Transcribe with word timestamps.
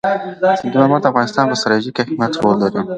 سنگ 0.63 0.77
مرمر 0.77 0.99
د 1.01 1.05
افغانستان 1.11 1.45
په 1.49 1.55
ستراتیژیک 1.61 1.95
اهمیت 2.01 2.33
کې 2.37 2.41
رول 2.43 2.57
لري. 2.61 2.81